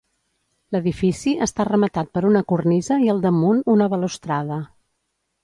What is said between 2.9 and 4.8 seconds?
i al damunt una balustrada.